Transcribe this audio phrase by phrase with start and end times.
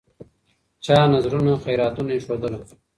[0.85, 2.59] چا نذرونه خیراتونه ایښودله